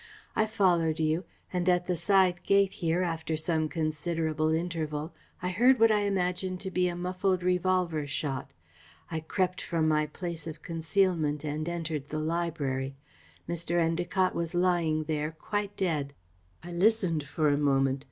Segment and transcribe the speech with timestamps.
[0.35, 5.79] I followed you and at the side gate here, after some considerable interval, I heard
[5.79, 8.51] what I imagined to be a muffled revolver shot.
[9.11, 12.95] I crept from my place of concealment and entered the library.
[13.47, 13.75] Mr.
[13.77, 16.13] Endacott was lying there, quite dead.
[16.63, 17.99] I listened for a moment.